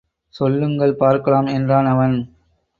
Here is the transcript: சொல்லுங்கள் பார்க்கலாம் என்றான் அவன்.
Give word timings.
சொல்லுங்கள் 0.35 0.95
பார்க்கலாம் 0.95 1.45
என்றான் 1.45 1.85
அவன். 1.85 2.17